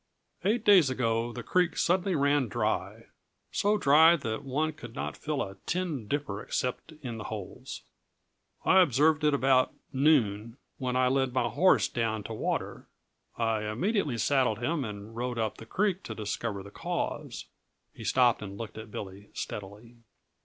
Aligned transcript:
Eight 0.43 0.65
days 0.65 0.89
ago 0.89 1.31
the 1.31 1.43
creek 1.43 1.77
suddenly 1.77 2.15
ran 2.15 2.47
dry 2.47 3.05
so 3.51 3.77
dry 3.77 4.15
that 4.15 4.43
one 4.43 4.73
could 4.73 4.95
not 4.95 5.15
fill 5.15 5.43
a 5.43 5.57
tin 5.67 6.07
dipper 6.07 6.41
except 6.41 6.93
in 7.03 7.19
the 7.19 7.25
holes. 7.25 7.83
I 8.65 8.81
observed 8.81 9.23
it 9.23 9.35
about 9.35 9.75
noon, 9.93 10.57
when 10.79 10.95
I 10.95 11.07
led 11.07 11.33
my 11.33 11.47
horse 11.49 11.87
down 11.87 12.23
to 12.23 12.33
water. 12.33 12.87
I 13.37 13.61
immediately 13.65 14.17
saddled 14.17 14.57
him 14.57 14.83
and 14.83 15.15
rode 15.15 15.37
up 15.37 15.57
the 15.57 15.67
creek 15.67 16.01
to 16.05 16.15
discover 16.15 16.63
the 16.63 16.71
cause." 16.71 17.45
He 17.93 18.03
stopped 18.03 18.41
and 18.41 18.57
looked 18.57 18.79
at 18.79 18.89
Billy 18.89 19.29
steadily. 19.35 19.97